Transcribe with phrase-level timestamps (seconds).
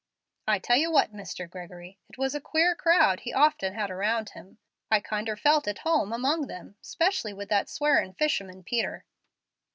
[0.47, 1.47] I tell you what, Mr.
[1.47, 4.57] Gregory, it was a queer crowd He often had around Him.
[4.89, 9.05] I'd kinder felt at home among 'em, 'specially with that swearin' fisherman Peter.